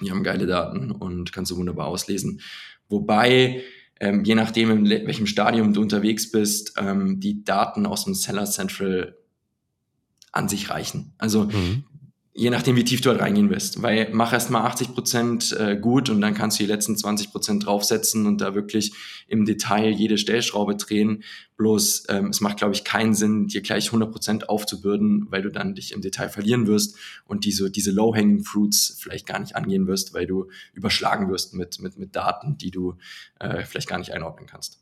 [0.00, 2.40] Die haben geile Daten und kannst du wunderbar auslesen.
[2.88, 3.62] Wobei
[3.98, 8.44] ähm, je nachdem, in welchem Stadium du unterwegs bist, ähm, die Daten aus dem Seller
[8.44, 9.16] Central
[10.36, 11.12] an sich reichen.
[11.18, 11.84] Also mhm.
[12.32, 13.82] je nachdem, wie tief du halt reingehen wirst.
[13.82, 17.32] Weil mach erst mal 80 Prozent äh, gut und dann kannst du die letzten 20
[17.32, 18.92] Prozent draufsetzen und da wirklich
[19.26, 21.24] im Detail jede Stellschraube drehen.
[21.56, 25.50] Bloß ähm, es macht, glaube ich, keinen Sinn, dir gleich 100 Prozent aufzubürden, weil du
[25.50, 29.86] dann dich im Detail verlieren wirst und diese, diese Low-Hanging Fruits vielleicht gar nicht angehen
[29.86, 32.96] wirst, weil du überschlagen wirst mit, mit, mit Daten, die du
[33.40, 34.80] äh, vielleicht gar nicht einordnen kannst.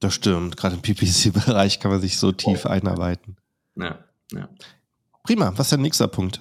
[0.00, 0.56] Das stimmt.
[0.56, 2.68] Gerade im PPC-Bereich kann man sich so tief oh.
[2.68, 3.36] einarbeiten.
[3.76, 4.04] Ja.
[4.32, 4.48] Ja.
[5.24, 6.40] Prima, was ist der nächste Punkt?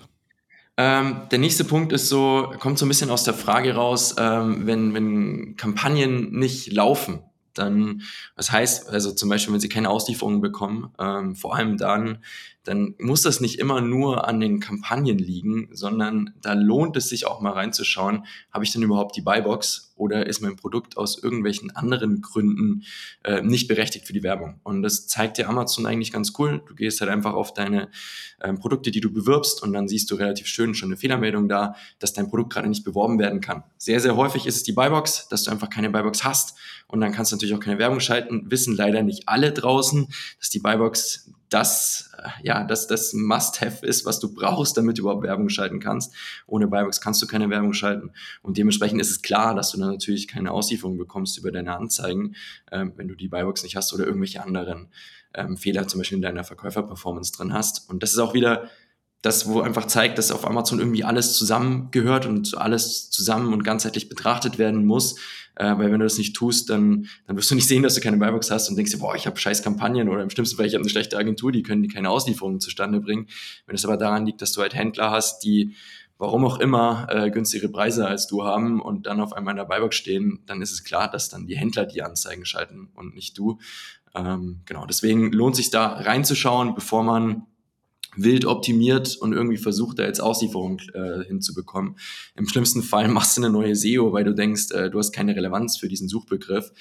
[0.78, 4.66] Ähm, der nächste Punkt ist so, kommt so ein bisschen aus der Frage raus, ähm,
[4.66, 7.22] wenn, wenn Kampagnen nicht laufen,
[7.54, 8.02] dann,
[8.38, 12.24] das heißt, also zum Beispiel, wenn sie keine Auslieferungen bekommen, ähm, vor allem dann,
[12.70, 17.26] dann muss das nicht immer nur an den Kampagnen liegen, sondern da lohnt es sich
[17.26, 21.76] auch mal reinzuschauen, habe ich denn überhaupt die Buybox oder ist mein Produkt aus irgendwelchen
[21.76, 22.84] anderen Gründen
[23.24, 24.60] äh, nicht berechtigt für die Werbung?
[24.62, 26.62] Und das zeigt dir Amazon eigentlich ganz cool.
[26.68, 27.90] Du gehst halt einfach auf deine
[28.40, 31.74] äh, Produkte, die du bewirbst und dann siehst du relativ schön schon eine Fehlermeldung da,
[31.98, 33.64] dass dein Produkt gerade nicht beworben werden kann.
[33.80, 36.56] Sehr, sehr häufig ist es die Buybox, dass du einfach keine Buybox hast
[36.86, 38.52] und dann kannst du natürlich auch keine Werbung schalten.
[38.52, 40.08] Wissen leider nicht alle draußen,
[40.40, 45.04] dass die Buybox das, äh, ja, dass das Must-Have ist, was du brauchst, damit du
[45.04, 46.14] überhaupt Werbung schalten kannst.
[46.48, 48.12] Ohne Buybox kannst du keine Werbung schalten.
[48.42, 52.36] Und dementsprechend ist es klar, dass du dann natürlich keine Auslieferung bekommst über deine Anzeigen,
[52.72, 54.90] ähm, wenn du die Buybox nicht hast oder irgendwelche anderen
[55.34, 57.90] ähm, Fehler zum Beispiel in deiner Verkäuferperformance drin hast.
[57.90, 58.70] Und das ist auch wieder
[59.22, 64.08] das, wo einfach zeigt, dass auf Amazon irgendwie alles zusammengehört und alles zusammen und ganzheitlich
[64.08, 65.18] betrachtet werden muss.
[65.56, 68.02] Äh, weil wenn du das nicht tust, dann, dann wirst du nicht sehen, dass du
[68.02, 70.66] keine Buybox hast und denkst dir, boah, ich habe scheiß Kampagnen oder im schlimmsten Fall,
[70.66, 73.28] ich habe eine schlechte Agentur, die können die keine Auslieferungen zustande bringen.
[73.66, 75.76] Wenn es aber daran liegt, dass du halt Händler hast, die
[76.20, 79.66] warum auch immer, äh, günstigere Preise als du haben und dann auf einmal in der
[79.66, 83.38] Buybox stehen, dann ist es klar, dass dann die Händler die Anzeigen schalten und nicht
[83.38, 83.58] du.
[84.14, 87.48] Ähm, genau, deswegen lohnt sich da reinzuschauen, bevor man
[88.16, 91.98] wild optimiert und irgendwie versucht, da jetzt Auslieferung äh, hinzubekommen.
[92.36, 95.36] Im schlimmsten Fall machst du eine neue SEO, weil du denkst, äh, du hast keine
[95.36, 96.72] Relevanz für diesen Suchbegriff,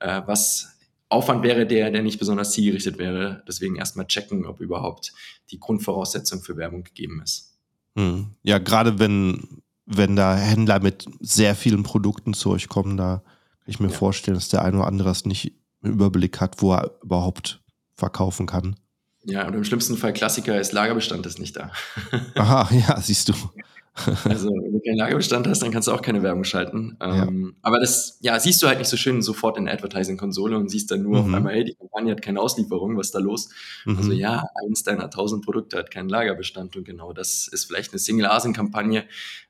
[0.00, 3.42] äh, was Aufwand wäre, der, der nicht besonders zielgerichtet wäre.
[3.48, 5.12] Deswegen erstmal checken, ob überhaupt
[5.50, 7.56] die Grundvoraussetzung für Werbung gegeben ist.
[7.96, 8.34] Hm.
[8.42, 13.22] Ja, gerade wenn, wenn da Händler mit sehr vielen Produkten zu euch kommen, da
[13.60, 13.94] kann ich mir ja.
[13.94, 17.62] vorstellen, dass der eine oder andere es nicht im Überblick hat, wo er überhaupt
[17.94, 18.76] verkaufen kann.
[19.28, 21.70] Ja, und im schlimmsten Fall Klassiker ist Lagerbestand ist nicht da.
[22.34, 23.34] Aha, ja, siehst du.
[24.24, 26.96] Also, wenn du keinen Lagerbestand hast, dann kannst du auch keine Werbung schalten.
[27.00, 27.24] Ja.
[27.24, 30.70] Ähm, aber das, ja, siehst du halt nicht so schön sofort in der Advertising-Konsole und
[30.70, 31.28] siehst dann nur mhm.
[31.28, 33.50] auf einmal, hey, die Kampagne hat keine Auslieferung, was ist da los?
[33.84, 33.96] Mhm.
[33.98, 37.98] Also, ja, eins deiner tausend Produkte hat keinen Lagerbestand und genau das ist vielleicht eine
[37.98, 39.04] Single-ASIN-Kampagne,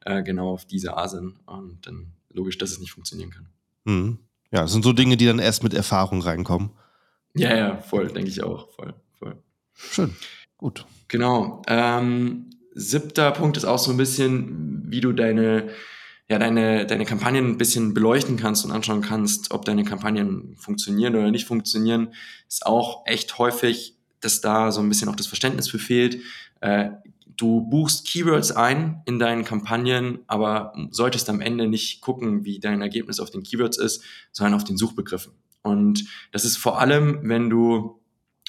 [0.04, 3.46] äh, genau auf diese ASIN und dann logisch, dass es nicht funktionieren kann.
[3.84, 4.18] Mhm.
[4.50, 6.70] Ja, das sind so Dinge, die dann erst mit Erfahrung reinkommen.
[7.34, 8.94] Ja, ja, voll, denke ich auch, voll.
[9.78, 10.14] Schön,
[10.56, 10.84] gut.
[11.06, 11.62] Genau.
[11.68, 15.68] Ähm, siebter Punkt ist auch so ein bisschen, wie du deine,
[16.28, 21.14] ja, deine, deine Kampagnen ein bisschen beleuchten kannst und anschauen kannst, ob deine Kampagnen funktionieren
[21.14, 22.12] oder nicht funktionieren.
[22.48, 26.18] Ist auch echt häufig, dass da so ein bisschen auch das Verständnis für fehlt.
[26.60, 26.90] Äh,
[27.36, 32.82] du buchst Keywords ein in deinen Kampagnen, aber solltest am Ende nicht gucken, wie dein
[32.82, 35.32] Ergebnis auf den Keywords ist, sondern auf den Suchbegriffen.
[35.62, 37.97] Und das ist vor allem, wenn du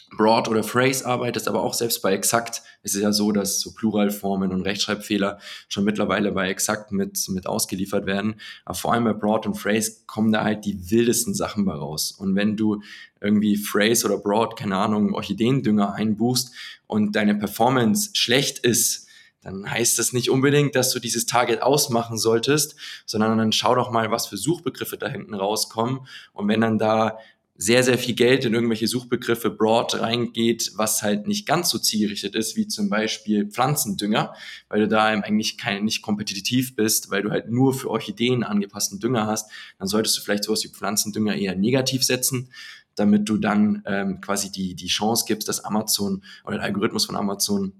[0.09, 3.73] Broad oder Phrase arbeitest, aber auch selbst bei Exakt ist es ja so, dass so
[3.73, 8.35] Pluralformen und Rechtschreibfehler schon mittlerweile bei Exakt mit, mit ausgeliefert werden.
[8.65, 12.11] Aber vor allem bei Broad und Phrase kommen da halt die wildesten Sachen bei raus.
[12.11, 12.81] Und wenn du
[13.21, 16.53] irgendwie Phrase oder Broad, keine Ahnung, Orchideendünger einbuchst
[16.87, 19.07] und deine Performance schlecht ist,
[19.41, 23.89] dann heißt das nicht unbedingt, dass du dieses Target ausmachen solltest, sondern dann schau doch
[23.89, 26.01] mal, was für Suchbegriffe da hinten rauskommen.
[26.33, 27.19] Und wenn dann da
[27.61, 32.33] sehr, sehr viel Geld in irgendwelche Suchbegriffe broad reingeht, was halt nicht ganz so zielgerichtet
[32.33, 34.33] ist, wie zum Beispiel Pflanzendünger,
[34.69, 39.01] weil du da eigentlich kein, nicht kompetitiv bist, weil du halt nur für Orchideen angepassten
[39.01, 42.49] Dünger hast, dann solltest du vielleicht sowas wie Pflanzendünger eher negativ setzen,
[42.95, 47.17] damit du dann ähm, quasi die, die Chance gibst, dass Amazon oder der Algorithmus von
[47.17, 47.73] Amazon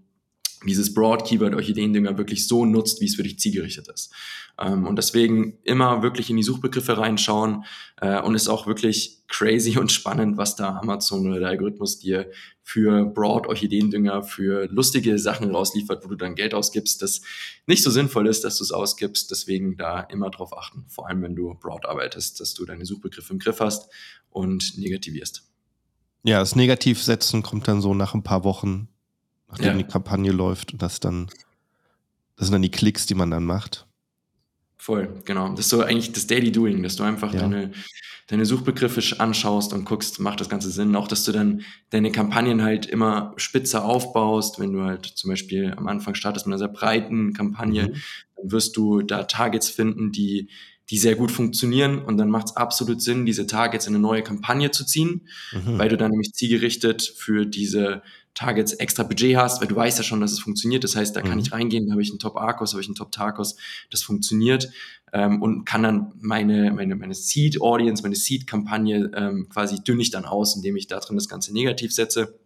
[0.65, 4.13] dieses Broad-Keyword Orchideendünger wirklich so nutzt, wie es für dich zielgerichtet ist.
[4.59, 7.63] Ähm, und deswegen immer wirklich in die Suchbegriffe reinschauen
[8.01, 12.29] äh, und ist auch wirklich crazy und spannend, was da Amazon oder der Algorithmus dir
[12.62, 17.21] für Broad Orchideendünger, für lustige Sachen rausliefert, wo du dann Geld ausgibst, das
[17.65, 19.31] nicht so sinnvoll ist, dass du es ausgibst.
[19.31, 23.33] Deswegen da immer drauf achten, vor allem wenn du Broad arbeitest, dass du deine Suchbegriffe
[23.33, 23.89] im Griff hast
[24.29, 25.43] und negativierst.
[26.23, 28.89] Ja, das Negativsetzen kommt dann so nach ein paar Wochen
[29.49, 29.73] nachdem ja.
[29.73, 30.73] die Kampagne läuft.
[30.73, 31.27] Und das dann,
[32.35, 33.85] das sind dann die Klicks, die man dann macht.
[34.77, 35.49] Voll, genau.
[35.49, 37.41] Das ist so eigentlich das Daily Doing, dass du einfach ja.
[37.41, 37.71] deine,
[38.27, 40.95] deine Suchbegriffe anschaust und guckst, macht das Ganze Sinn.
[40.95, 44.57] Auch, dass du dann deine Kampagnen halt immer spitzer aufbaust.
[44.57, 47.93] Wenn du halt zum Beispiel am Anfang startest mit einer sehr breiten Kampagne, mhm.
[48.38, 50.47] dann wirst du da Targets finden, die,
[50.89, 51.99] die sehr gut funktionieren.
[51.99, 55.77] Und dann macht es absolut Sinn, diese Targets in eine neue Kampagne zu ziehen, mhm.
[55.77, 58.01] weil du dann nämlich zielgerichtet für diese
[58.39, 60.86] Targets extra Budget hast, weil du weißt ja schon, dass es funktioniert.
[60.86, 61.39] Das heißt, da kann mhm.
[61.39, 63.58] ich reingehen, da habe ich einen Top-Arcos, habe ich einen Top-Tarcos,
[63.91, 64.69] das funktioniert
[65.12, 70.23] ähm, und kann dann meine, meine, meine Seed-Audience, meine Seed-Kampagne ähm, quasi dünne ich dann
[70.23, 72.39] aus, indem ich da drin das Ganze negativ setze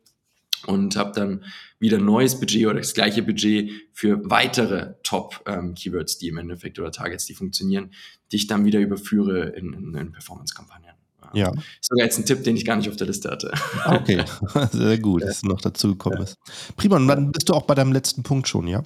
[0.66, 1.44] und habe dann
[1.78, 6.80] wieder ein neues Budget oder das gleiche Budget für weitere Top-Keywords, ähm, die im Endeffekt
[6.80, 7.92] oder Targets, die funktionieren,
[8.32, 10.93] die ich dann wieder überführe in, in, in Performance-Kampagnen.
[11.34, 11.52] Ja.
[11.52, 13.52] Ist sogar jetzt ein Tipp, den ich gar nicht auf der Liste hatte.
[13.86, 14.24] Okay,
[14.72, 16.38] sehr gut, dass du noch dazu gekommen bist.
[16.76, 18.84] Prima, und dann bist du auch bei deinem letzten Punkt schon, ja?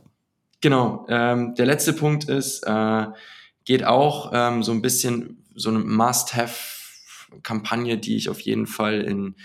[0.62, 3.06] Genau, ähm, der letzte Punkt ist, äh,
[3.66, 9.36] geht auch ähm, so ein bisschen so eine Must-Have-Kampagne, die ich auf jeden Fall in,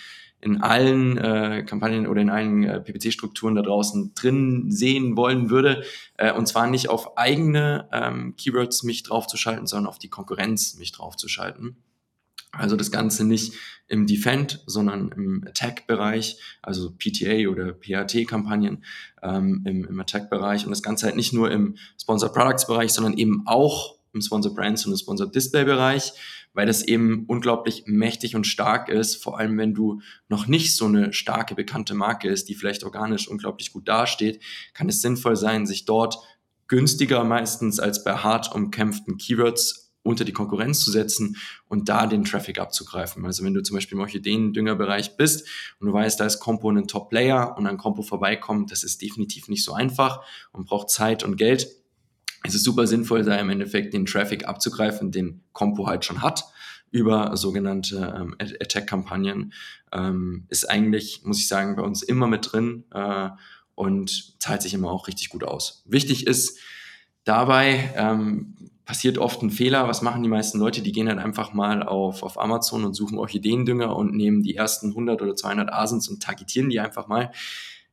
[0.41, 5.83] in allen äh, Kampagnen oder in allen äh, PPC-Strukturen da draußen drin sehen wollen würde.
[6.17, 10.93] Äh, und zwar nicht auf eigene ähm, Keywords mich draufzuschalten, sondern auf die Konkurrenz mich
[10.93, 11.77] draufzuschalten.
[12.53, 13.55] Also das Ganze nicht
[13.89, 18.85] im Defend, sondern im Attack-Bereich, also PTA oder PAT-Kampagnen
[19.23, 20.65] ähm, im, im Attack-Bereich.
[20.65, 24.85] Und das Ganze halt nicht nur im Sponsor Products-Bereich, sondern eben auch im Sponsor Brands
[24.85, 26.13] und im Sponsor Display-Bereich,
[26.53, 30.85] weil das eben unglaublich mächtig und stark ist, vor allem wenn du noch nicht so
[30.85, 34.43] eine starke bekannte Marke ist, die vielleicht organisch unglaublich gut dasteht,
[34.75, 36.19] kann es sinnvoll sein, sich dort
[36.69, 41.37] günstiger meistens als bei hart umkämpften Keywords unter die Konkurrenz zu setzen
[41.69, 43.25] und da den Traffic abzugreifen.
[43.25, 46.89] Also wenn du zum Beispiel im Orchideen-Düngerbereich bist und du weißt, da ist Compo ein
[46.89, 51.37] Top-Player und an Compo vorbeikommt, das ist definitiv nicht so einfach und braucht Zeit und
[51.37, 51.69] Geld.
[52.45, 56.45] es ist super sinnvoll, da im Endeffekt den Traffic abzugreifen, den Compo halt schon hat
[56.91, 59.53] über sogenannte ähm, Attack-Kampagnen.
[59.93, 63.31] Ähm, ist eigentlich, muss ich sagen, bei uns immer mit drin äh,
[63.75, 65.83] und zahlt sich immer auch richtig gut aus.
[65.87, 66.59] Wichtig ist
[67.25, 68.55] dabei, ähm,
[68.93, 69.89] passiert oft ein Fehler.
[69.89, 70.83] Was machen die meisten Leute?
[70.83, 74.89] Die gehen dann einfach mal auf, auf Amazon und suchen Orchideendünger und nehmen die ersten
[74.89, 77.33] 100 oder 200 Asens und targetieren die einfach mal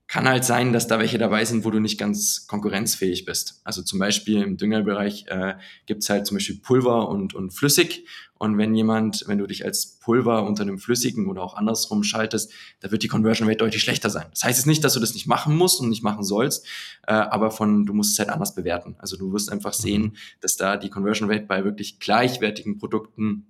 [0.10, 3.62] kann halt sein, dass da welche dabei sind, wo du nicht ganz konkurrenzfähig bist.
[3.64, 5.54] Also zum Beispiel im Düngerbereich äh,
[5.86, 8.08] gibt es halt zum Beispiel Pulver und, und flüssig.
[8.40, 12.52] Und wenn jemand, wenn du dich als Pulver unter einem flüssigen oder auch andersrum schaltest,
[12.80, 14.26] da wird die Conversion Rate deutlich schlechter sein.
[14.32, 16.66] Das heißt jetzt nicht, dass du das nicht machen musst und nicht machen sollst,
[17.06, 18.96] äh, aber von, du musst es halt anders bewerten.
[18.98, 19.82] Also du wirst einfach mhm.
[19.82, 23.46] sehen, dass da die Conversion Rate bei wirklich gleichwertigen Produkten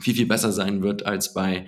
[0.00, 1.66] viel, viel besser sein wird als bei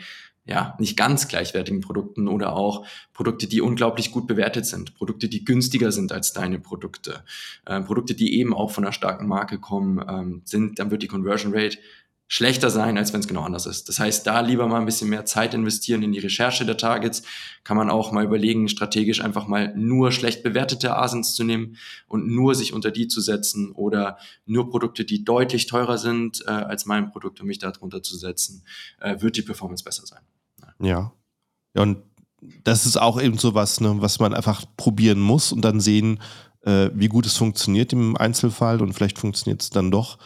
[0.48, 5.44] ja, nicht ganz gleichwertigen Produkten oder auch Produkte, die unglaublich gut bewertet sind, Produkte, die
[5.44, 7.22] günstiger sind als deine Produkte,
[7.66, 11.08] äh, Produkte, die eben auch von einer starken Marke kommen, ähm, sind, dann wird die
[11.08, 11.76] Conversion Rate
[12.28, 13.88] schlechter sein, als wenn es genau anders ist.
[13.88, 17.22] Das heißt, da lieber mal ein bisschen mehr Zeit investieren in die Recherche der Targets.
[17.64, 22.26] Kann man auch mal überlegen, strategisch einfach mal nur schlecht bewertete Asins zu nehmen und
[22.26, 26.84] nur sich unter die zu setzen oder nur Produkte, die deutlich teurer sind äh, als
[26.84, 28.62] mein Produkt, um mich darunter zu setzen,
[29.00, 30.20] äh, wird die Performance besser sein.
[30.80, 31.12] Ja.
[31.74, 31.98] Und
[32.64, 36.20] das ist auch eben so was, ne, was man einfach probieren muss und dann sehen,
[36.62, 40.18] äh, wie gut es funktioniert im Einzelfall und vielleicht funktioniert es dann doch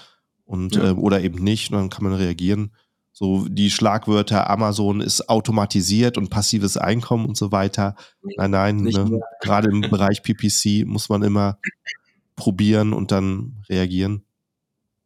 [0.45, 0.91] und ja.
[0.91, 2.73] äh, oder eben nicht und dann kann man reagieren.
[3.13, 7.95] So die Schlagwörter Amazon ist automatisiert und passives Einkommen und so weiter.
[8.37, 11.59] Nein, nein, ne, gerade im Bereich PPC muss man immer
[12.37, 14.25] probieren und dann reagieren.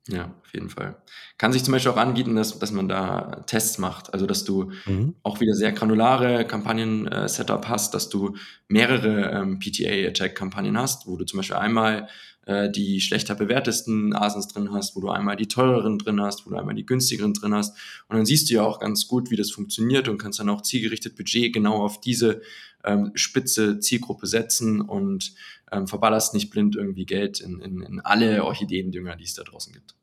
[0.08, 0.96] Ja, auf jeden Fall.
[1.36, 4.12] Kann sich zum Beispiel auch anbieten, dass, dass man da Tests macht.
[4.12, 5.16] Also, dass du mhm.
[5.24, 8.36] auch wieder sehr granulare Kampagnen-Setup hast, dass du
[8.68, 12.08] mehrere ähm, PTA-Attack-Kampagnen hast, wo du zum Beispiel einmal
[12.46, 16.50] äh, die schlechter bewertesten Asens drin hast, wo du einmal die teureren drin hast, wo
[16.50, 17.76] du einmal die günstigeren drin hast.
[18.08, 20.62] Und dann siehst du ja auch ganz gut, wie das funktioniert und kannst dann auch
[20.62, 22.40] zielgerichtet Budget genau auf diese
[22.84, 25.34] ähm, spitze Zielgruppe setzen und
[25.72, 29.72] ähm, verballerst nicht blind irgendwie Geld in, in, in alle Orchideendünger, die es da draußen
[29.72, 29.94] gibt.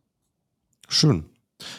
[0.90, 1.26] Schön.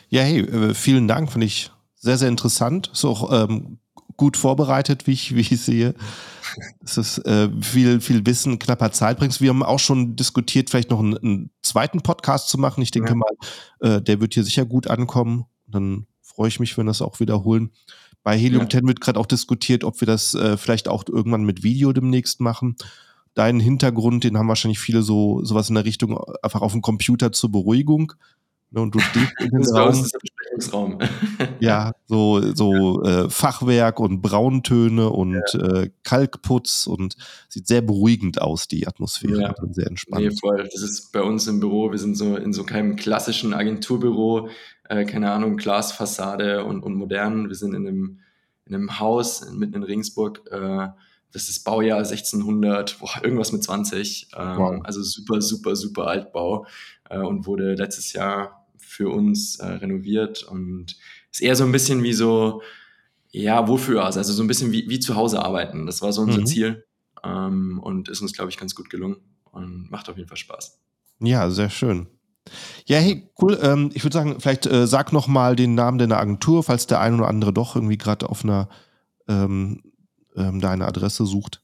[0.08, 2.90] Ja, hey, äh, vielen Dank, finde ich sehr, sehr interessant.
[2.92, 3.78] Ist auch ähm,
[4.16, 5.94] gut vorbereitet, wie ich, wie ich sehe.
[6.84, 9.40] Es ist äh, viel, viel Wissen, knapper Zeit bringst.
[9.40, 12.82] Wir haben auch schon diskutiert, vielleicht noch einen, einen zweiten Podcast zu machen.
[12.82, 13.16] Ich denke ja.
[13.16, 13.32] mal,
[13.80, 15.46] äh, der wird hier sicher gut ankommen.
[15.66, 17.70] Dann freue ich mich, wenn wir das auch wiederholen.
[18.22, 18.70] Bei Helium ja.
[18.70, 22.40] 10 wird gerade auch diskutiert, ob wir das äh, vielleicht auch irgendwann mit Video demnächst
[22.40, 22.76] machen
[23.34, 27.32] deinen Hintergrund, den haben wahrscheinlich viele so sowas in der Richtung einfach auf dem Computer
[27.32, 28.12] zur Beruhigung.
[28.74, 30.02] Ne, und du stehst in den Raum.
[30.02, 30.98] Besprechungsraum.
[31.60, 35.82] ja, so, so äh, Fachwerk und Brauntöne und ja.
[35.82, 37.16] äh, Kalkputz und
[37.48, 39.40] sieht sehr beruhigend aus, die Atmosphäre.
[39.40, 39.54] Ja.
[39.70, 40.24] Sehr entspannt.
[40.24, 40.64] Nee, voll.
[40.64, 44.48] Das ist bei uns im Büro, wir sind so in so keinem klassischen Agenturbüro,
[44.88, 47.48] äh, keine Ahnung, Glasfassade und, und modern.
[47.48, 48.18] Wir sind in einem,
[48.66, 50.88] in einem Haus mitten in Regensburg, äh,
[51.32, 54.30] das ist Baujahr 1600, boah, irgendwas mit 20.
[54.36, 54.80] Ähm, wow.
[54.82, 56.66] Also super, super, super Altbau
[57.08, 58.63] äh, und wurde letztes Jahr
[58.94, 60.96] für uns äh, renoviert und
[61.32, 62.62] ist eher so ein bisschen wie so,
[63.30, 65.86] ja, Wohlfühloase, also so ein bisschen wie, wie zu Hause arbeiten.
[65.86, 66.46] Das war so unser mhm.
[66.46, 66.84] Ziel
[67.24, 69.16] ähm, und ist uns, glaube ich, ganz gut gelungen
[69.50, 70.78] und macht auf jeden Fall Spaß.
[71.18, 72.06] Ja, sehr schön.
[72.86, 73.58] Ja, hey, cool.
[73.62, 77.00] Ähm, ich würde sagen, vielleicht äh, sag noch mal den Namen deiner Agentur, falls der
[77.00, 78.68] ein oder andere doch irgendwie gerade auf einer
[79.26, 79.82] ähm,
[80.36, 81.62] ähm, da eine Adresse sucht?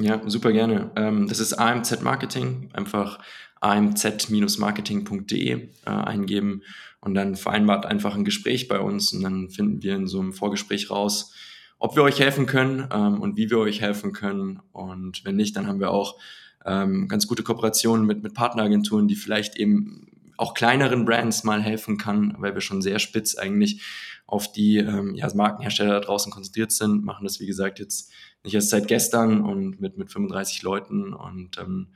[0.00, 0.90] Ja, super gerne.
[0.94, 2.70] Ähm, das ist AMZ Marketing.
[2.72, 3.18] Einfach
[3.62, 6.62] amz-marketing.de äh, eingeben
[7.00, 10.32] und dann vereinbart einfach ein Gespräch bei uns und dann finden wir in so einem
[10.32, 11.32] Vorgespräch raus,
[11.78, 14.60] ob wir euch helfen können ähm, und wie wir euch helfen können.
[14.72, 16.18] Und wenn nicht, dann haben wir auch
[16.64, 21.98] ähm, ganz gute Kooperationen mit, mit Partneragenturen, die vielleicht eben auch kleineren Brands mal helfen
[21.98, 23.82] kann, weil wir schon sehr spitz eigentlich
[24.26, 28.10] auf die ähm, ja, Markenhersteller da draußen konzentriert sind, machen das, wie gesagt, jetzt
[28.44, 31.88] nicht erst seit gestern und mit, mit 35 Leuten und ähm,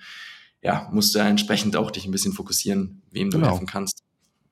[0.62, 3.46] ja, musst du entsprechend auch dich ein bisschen fokussieren, wem genau.
[3.46, 4.02] du helfen kannst.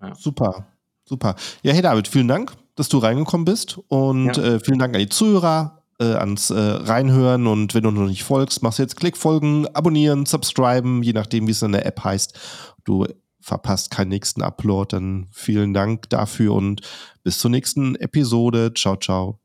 [0.00, 0.14] Ja.
[0.14, 0.66] Super,
[1.04, 1.34] super.
[1.62, 4.42] Ja, hey David, vielen Dank, dass du reingekommen bist und ja.
[4.42, 8.24] äh, vielen Dank an die Zuhörer, äh, ans äh, Reinhören und wenn du noch nicht
[8.24, 12.02] folgst, machst du jetzt Klick, folgen, abonnieren, subscriben, je nachdem, wie es in der App
[12.04, 12.38] heißt.
[12.84, 13.06] Du
[13.44, 14.96] verpasst keinen nächsten Upload.
[14.96, 16.80] Dann vielen Dank dafür und
[17.22, 18.72] bis zur nächsten Episode.
[18.74, 19.43] Ciao, ciao.